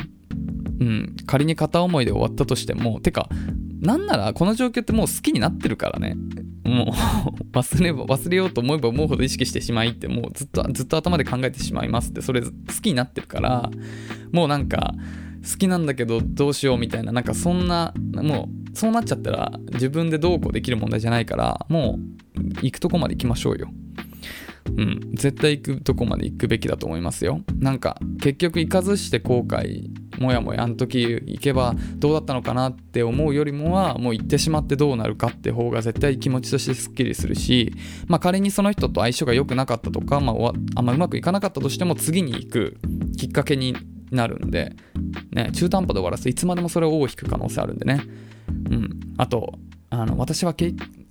[0.79, 3.27] うん、仮に片思いで終わったとしてもてか
[3.81, 6.15] なんならこの状況ってもう好きになってるからね。
[6.63, 6.87] もう
[7.57, 12.49] 忘れ忘れようと思えば思うほど意識してしまいってもうずっとずっと頭で考えてしまいますってそれ好
[12.81, 13.71] きになってるから
[14.33, 14.93] もうなんか
[15.49, 21.99] 好きなんだけどどうしようみたいななんかそんなもうそうなっちゃったら自分でどうこうできる問題じゃないからも
[22.35, 23.69] う行くとこまで行きましょうよ。
[24.77, 27.41] うん、絶対行くとこまで行くべきだと思いますよ。
[27.59, 37.73] なんか結局行かずして後悔もやもやあの時行けばどうだったのかなって思うよりもはもう行ってしまってどうなるかって方が絶対気持ちとしてすっきりするし、
[38.07, 42.77] まあ、仮にその人と相性が良くなかったとか、まあ、あんまうまくいかなかったとしても次に行く
[43.17, 43.75] きっかけに
[44.11, 44.75] なるんで、
[45.31, 48.01] ね、中途半端で終わらすいつまでもそれを尾を引く可能性あるんでね。
[48.69, 49.57] うん、あと
[49.89, 50.53] あの私は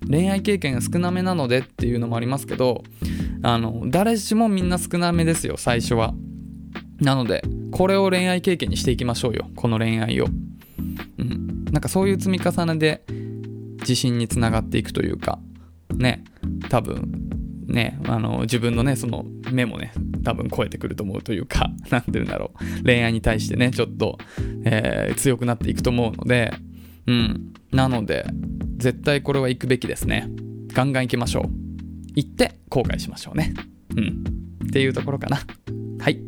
[0.09, 2.85] 恋愛経験が少なめなのでっていうのもありますけど
[3.43, 6.15] あの誰しもみんな少なめですよ最初は。
[7.01, 7.43] なので
[7.73, 10.27] これを恋愛経験にしていきましょうよこの恋愛を。
[11.19, 11.65] うん。
[11.67, 13.05] なんかそういう積み重ねで
[13.81, 15.39] 自信につながっていくというか。
[15.95, 16.25] ね。
[16.71, 17.29] 多分
[17.67, 17.99] ね。
[18.07, 19.93] あの自分のねその目もね
[20.25, 22.85] 多分超えてくると思うというか 何て言うんだろう。
[22.85, 24.19] 恋愛に対してねちょっと、
[24.65, 26.55] えー、強くなっていくと思うので
[27.07, 27.53] うん。
[27.77, 28.27] なので
[28.79, 30.29] 絶対これは行くべきですね。
[30.73, 31.51] ガンガン行きましょう。
[32.15, 33.53] 行って後悔しましょうね。
[33.97, 34.25] うん。
[34.67, 35.39] っていうところかな。
[36.01, 36.21] はい。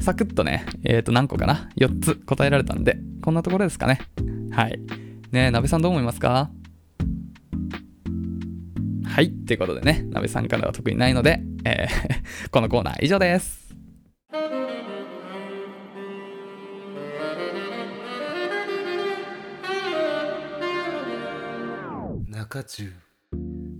[0.00, 1.68] サクッとねえっ、ー、と何個かな。
[1.76, 4.00] 4つ答えられたんでこんなところですかね。
[4.52, 4.78] はい。
[5.32, 6.50] ねえ鍋さんどう思いますか？
[9.04, 9.30] はい。
[9.30, 13.61] ということでね、鍋さんからは特にないので、えー このコーナー以上です。
[22.60, 22.92] 中。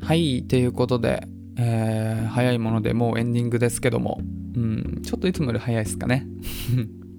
[0.00, 0.44] はい。
[0.48, 1.26] ということで、
[1.58, 4.20] えー、早いものでもうエンディングですけども、
[4.56, 6.26] うん、ちょっといつもより早いですかね。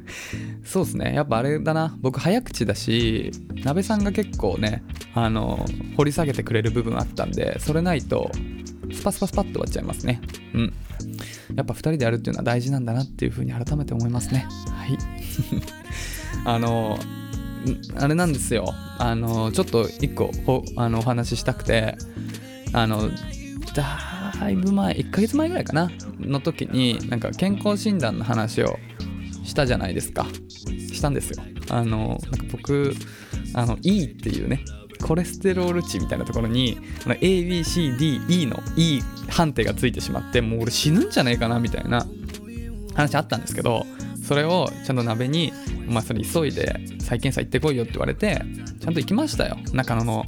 [0.64, 1.14] そうですね。
[1.14, 1.98] やっぱあれだな。
[2.02, 3.32] 僕早口だし、
[3.64, 5.66] 鍋さんが結構ね、あの、
[5.98, 8.32] 掘り下げてくれる部分あったんで、それないと、
[8.92, 10.22] スパスパスパッと終わっちゃいますね。
[10.54, 10.74] うん。
[11.56, 14.48] やっぱ2人でやるっていうのは大事なんだなっていうふうに改めて思いますね。
[14.70, 14.98] はい。
[16.46, 16.98] あの、
[17.98, 18.74] あれなんですよ。
[19.00, 21.98] あの、ちょっと1個おあのお話ししたくて、
[22.74, 23.10] あの、
[23.74, 28.78] だいぶ前、1ヶ月前ぐらいかな、の時に、なんか健康診断の話を
[29.44, 30.26] したじゃないですか。
[30.94, 31.44] したんですよ。
[31.70, 32.94] あのなんか僕
[33.54, 34.64] あの E っていうね
[35.02, 42.06] コレステロール値みたいなところに ABCDE の E 判定がついてしまってもう俺死ぬんじゃねえかなみたいな
[42.94, 43.86] 話あったんですけど
[44.24, 45.52] それをちゃんと鍋に
[45.88, 48.42] 「お前それ急いで再検査行ってこいよ」って言われて
[48.80, 49.58] ちゃんと行きましたよ。
[49.74, 50.26] 中野の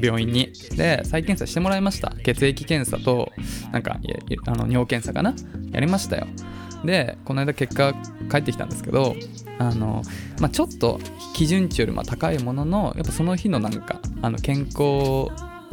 [0.00, 0.52] 病院に。
[0.76, 2.14] で再検査してもらいました。
[2.22, 3.32] 血液検査と
[3.72, 3.98] なんか
[4.46, 5.34] あの尿検査かな？
[5.72, 6.26] やりましたよ。
[6.84, 7.94] でこの間結果
[8.28, 9.16] 返ってきたんですけど
[9.58, 10.02] あの、
[10.38, 11.00] まあ、ちょっと
[11.34, 15.28] 基準値よりも高いもののやっぱその日のなんかあの健康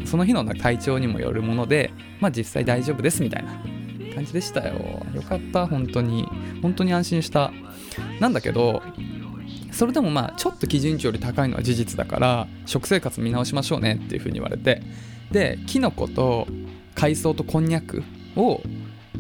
[0.06, 3.81] その日の体調にもよるもので、まあ、実際大丈夫ですみたいな。
[4.14, 5.06] 感じでしたよ。
[5.14, 6.28] よかった本当に。
[6.62, 7.52] 本当に安心した。
[8.20, 8.82] なんだけど
[9.72, 14.82] それでもまあちょっと基準値より高いのは事実だから食生活見直しましょうねっていうふうに言われて。
[15.32, 16.46] でキノコと
[16.94, 18.04] 海藻とこんにゃく
[18.36, 18.62] を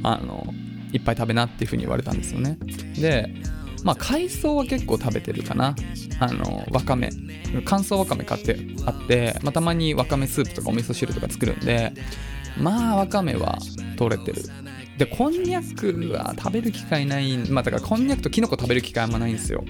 [0.04, 0.46] あの
[0.92, 2.58] いっぱい食べなっていう風に言われたんですよね。
[3.00, 3.34] で
[3.84, 5.76] まあ海藻は結構食べてるかな。
[6.20, 7.10] あのわかめ。
[7.66, 11.94] 乾燥わかめ買ってあって、まあ、たまにわかめスープとかお味噌汁とか作るんで
[12.58, 13.58] まあわかめは
[13.98, 14.44] 取れてる。
[15.02, 19.64] でこんにゃくは食べる機会ないまあだからこんにゃくときのこ食べる機会あんまないんですよ。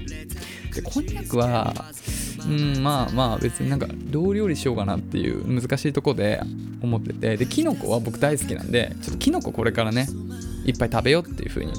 [0.76, 1.74] でこんにゃくは
[2.46, 6.41] うんまあまあ別になんかどう料理しようかなっていう難しいとこで
[6.82, 7.38] 思ってて。
[7.38, 10.06] できのこは僕大好きなんでちょっときのここれからね
[10.65, 11.72] いっぱい食べようっていう風に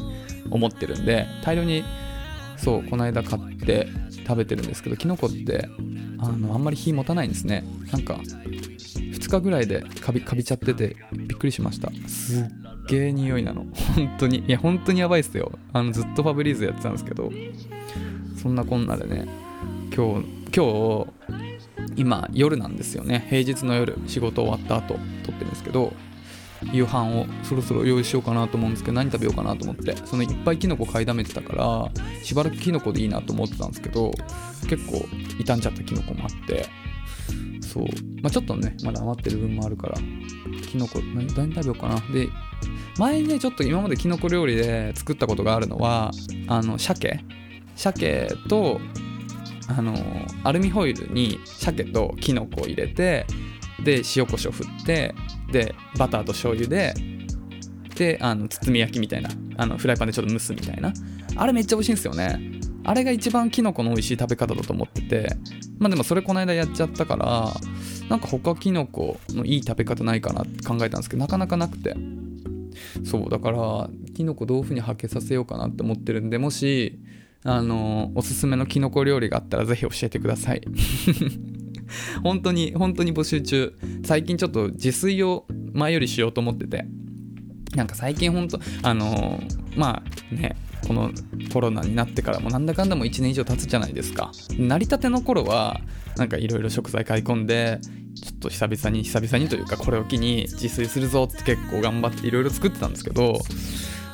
[0.50, 1.84] 思ってるんで大量に
[2.56, 3.86] そうこの間買って
[4.26, 5.68] 食べてるんですけどキノコって
[6.20, 7.64] あのあんまり火持たないんですね。
[7.92, 11.92] なんか2日ぐらいでカビカビちゃっててびっくりしました。
[12.08, 13.66] すっげえ匂いなの。
[13.96, 14.44] 本当に。
[14.46, 15.52] いや本当にやばいっすよ。
[15.72, 17.30] あのずっとファブリーズやってたんですけど。
[18.42, 19.28] そんなこんなでね
[19.94, 21.06] 今日今日
[21.94, 23.24] 今夜なんですよね。
[23.30, 25.92] 平日の夜仕事終わった後撮ってるんですけど
[26.72, 29.96] 夕飯をそろそろ用意しようかなと思うんですけど何食べようかなと思って。
[30.04, 31.90] そのいっぱいキノコ買いだめてたから
[32.24, 34.10] しばらくキノコでいいなと思ってたんですけど
[34.68, 35.06] 結構
[35.38, 36.66] 傷んじゃったキノコもあって。
[37.60, 37.84] そう、
[38.20, 39.98] まあ、ちょっとねまだ余ってる分もあるから
[40.68, 42.00] キノコ何何食べようかな。
[42.12, 42.28] で
[42.98, 46.10] 前にねちょっと今までキノコ料理で作ったことがあるのは
[46.48, 47.20] あの鮭。
[47.74, 48.80] 鮭と
[49.68, 49.94] あの
[50.44, 53.26] アルミホイルに鮭とキノコを入れて
[53.82, 55.14] で塩コショウ振って
[55.50, 56.94] でバターと醤油で
[57.96, 60.92] であの包み焼きみたいなあのフライパンでちょっと蒸すみたいな。
[61.34, 62.38] あれめっちゃ美味しいんですよね。
[62.84, 65.36] あれが一番キノコの美味しい食べ方だと思ってて
[65.78, 67.48] まあでもそれこの間やっちゃったから
[68.08, 71.94] なんか他キノコのいい食べ方ないかなって考えたんですけどなかなかなくて。
[73.04, 76.98] そうだからキノコ豆腐にはけさせようかなって思ってるんでもし
[77.44, 80.62] あのおすすめのキノコ料理があったらぜひ教えてください。
[82.22, 83.74] 本当に本当に募集中。
[84.04, 86.86] 最近ちょっと自炊を前よりしようと思ってて。
[87.74, 90.56] なんか最近ほんとあのー、まあね
[90.86, 91.10] この
[91.52, 94.32] コロナになってからもなんだかんだも1年以上経つじゃないですか。
[94.58, 95.80] 成り立ての頃は
[96.16, 97.78] なんかいろいろ食材買い込んで
[98.14, 103.40] ちょっと久々に久々にというかこれを機に自炊するぞって結構頑張っていろいろ作ってたんですけど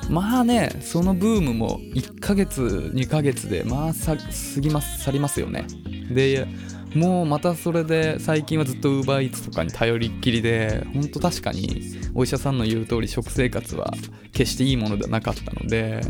[0.08, 5.66] まあねそのブームも1ヶ月2ヶ月でまあさ過ぎます去りますよね。
[6.10, 6.46] で
[6.94, 11.82] もうまたそれで最近はずっと UberEats とかに頼りっきりでほんと確かに
[12.14, 13.92] お医者さんの言う通り食生活は
[14.32, 16.00] 決していいものではなかったので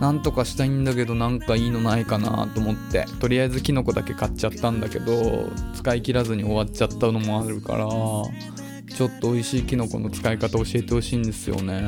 [0.00, 11.82] なんとかしたいんだけどなんかいいのないかなと思ってとりあえずキノコだけ買っちゃったんだけど使い切らずに終わっちゃったのもあるからちょっと美味しいキノコの使い方教えてほしいんですよね。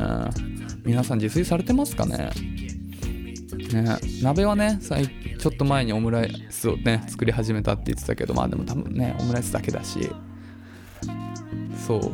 [0.84, 2.30] 皆さん自炊されてますかね？
[3.74, 10.10] ね鍋はねちょっと前にオムライスをね作り始めたって言ってたけどまあでも多分ねオムライスだけだし。
[11.88, 12.12] そう。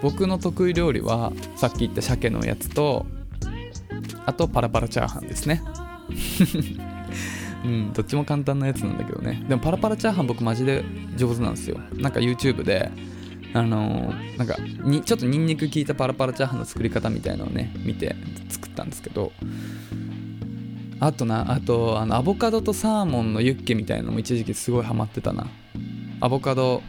[0.00, 3.06] 僕の得意料理はさっき言った鮭のやつと
[4.26, 5.62] あとパラパラチャーハンですね。
[7.64, 9.42] うんどっちも簡単なやつなんだけどね。
[9.48, 10.84] でもパラパラチャーハン僕マジで
[11.16, 11.80] 上手なんですよ。
[11.94, 12.90] なんか YouTube で
[13.54, 18.14] あのー、なんかにちょっとニンニク効いたパラパラチャーハンの作り方みたいなのをね見て
[18.50, 19.32] 作ったんですけど。
[21.00, 25.46] あとなあとあのアボカドとサーモンのユッケみたいなのも一時期すごいハマってたな。
[26.20, 26.82] アボカド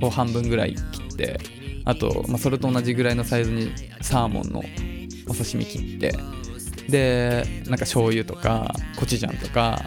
[0.00, 1.38] を半分ぐらい切って
[1.84, 3.70] あと、まあ、それと同じぐらいのサイズに
[4.00, 4.62] サーモンの
[5.28, 6.18] お刺身切って
[6.88, 9.80] でなんか醤油とかコチュジャンとか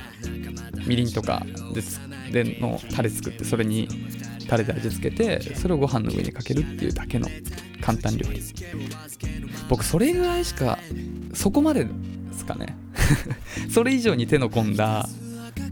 [0.85, 1.45] みりんとか
[2.31, 3.87] ででのタレ作ってそれに
[4.47, 7.27] タレで味付けてそれをご飯の上にかけるっていうだけの
[7.81, 8.41] 簡単料理。
[9.69, 10.79] 僕それぐらいしか
[11.33, 11.87] そこまで
[12.39, 12.75] ですかね。
[13.69, 15.07] それ以上に手の込んだ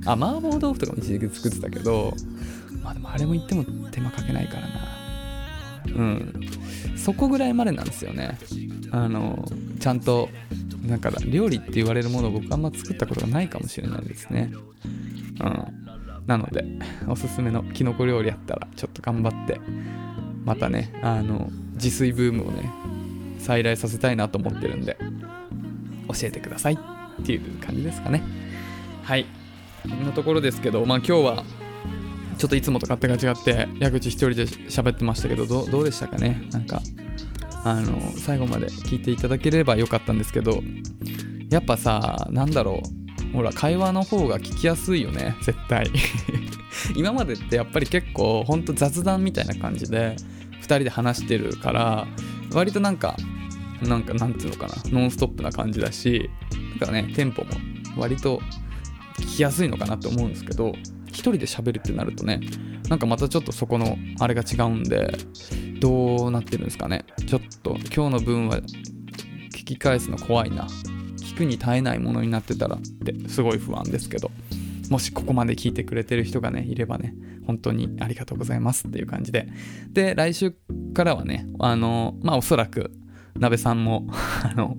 [0.06, 2.16] あ麻婆豆腐とかも一時期作ってたけど
[2.84, 4.68] まあでもあれも言っても手間かけないからな。
[5.86, 6.34] うん。
[6.96, 8.38] そこぐらいまでなんですよね。
[8.92, 9.48] あの
[9.80, 10.30] ちゃんと
[10.86, 14.52] だか料理って言われるものを僕あんま作ったことがないかもしれないですね。
[15.40, 15.88] うん。
[16.28, 16.66] なので
[17.08, 19.60] おすすめのきのこ料理やったらちょっと頑張って
[20.44, 22.70] またねあの自炊ブームをね
[23.40, 24.98] 再来させたいなと思ってるんで
[26.08, 26.78] 教えてください。
[27.22, 28.24] っていう感じですかね。
[29.04, 29.26] はい。
[29.84, 31.44] こんなところですけどまあ今日は
[32.38, 36.42] ちょっといつもと勝手が違って矢口一人で喋ってましたけどどうでしたかね。
[36.52, 36.82] なんか
[37.64, 40.62] あの最後まで聞いていただければよかったんですけど
[41.50, 43.08] やっぱさなんだろう。
[43.34, 45.36] ほら会話の方が聞きやすいよね。
[45.42, 45.92] 絶対。
[46.96, 50.16] 今までってやっぱり結構ほんと雑談みたいな感じで
[50.62, 52.08] 2人で話してるから
[52.54, 53.18] 割となんか
[53.82, 54.74] なんかなんていうのかな。
[54.86, 56.30] ノンストップな感じだし
[56.80, 57.52] だからねテンポも
[57.98, 58.42] 割と
[59.20, 60.74] 聞きやすいのかなって思うんですけど
[61.08, 62.42] 一人で喋るってなるとね
[62.90, 65.18] なんかまたちょっとそこのあれが違うんで
[65.80, 67.06] どうなってるんですかね。
[67.28, 70.68] ちょっと今日の分は聞き返すの怖いな。
[71.18, 74.32] 聞くに耐えないものになってたらってすごい不安ですけど。
[74.90, 77.14] もしここまで聞いてくれてる人がねいればね
[77.46, 79.48] 本当にありがとうございますっていう感じで。
[79.92, 80.56] で来週
[80.94, 82.92] からはねあのまあおそらく
[83.40, 84.08] 鍋さんも
[84.44, 84.78] あの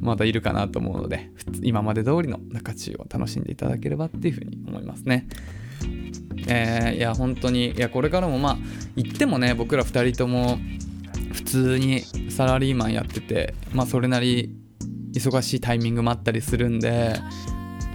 [0.00, 1.30] まだいるかなと思うので
[1.62, 5.26] 今まで通りの中中を楽しんでいただければっていうふうに思いますね。
[6.48, 8.58] えー、いや本当にいやこれからもまあ
[8.96, 10.58] 言ってもね僕ら2人とも
[11.32, 14.54] 普通にサラリーマンやっててまあそれなり
[15.12, 17.14] 忙しいタイミングもあったりするんで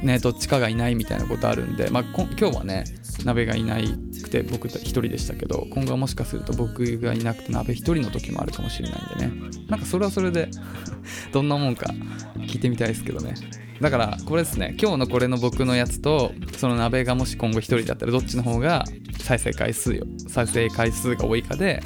[0.02, 2.86] ねどっちかがいないみたいなことあるんでまあ今日はね
[3.26, 9.52] 鍋がいなくて僕一人でしたけど今後はもしかすると僕がいなくて鍋一人の時もあるかもしれないんでね。
[9.68, 10.50] なんかそれはそれで
[11.34, 11.94] どんなもんか
[12.38, 13.34] 聞いてみたいですけどね。
[13.82, 18.86] だからこれですね今日のこれの僕のやつとその鍋がもし今後一人だったらどっちの方が
[19.20, 21.84] 再生回数よ再生回数が多いかで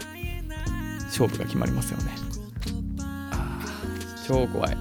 [1.08, 2.12] 勝負が決まりますよね。
[3.30, 3.60] あ
[4.28, 4.78] 超怖い。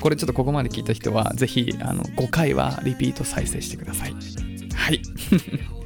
[0.00, 4.14] これちょっとここまで聞いた人はぜひあの5回はリピート再生してください。
[4.74, 5.02] はい。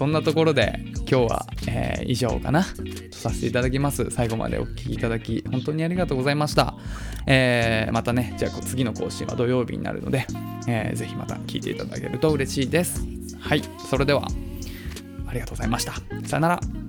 [0.00, 2.64] そんなところで今日は、えー、以上かな。
[2.64, 4.10] とさせていただきます。
[4.10, 6.74] 最後までお聴きいただき本当にありがとうございました、
[7.26, 10.26] えー、またねじゃあ次の更新は土曜日になるので、
[10.66, 13.04] えー、ぜひまた聴いていただけると嬉しいです。
[13.40, 14.26] はいそれでは
[15.26, 15.92] ありがとうございました。
[16.24, 16.79] さよなら。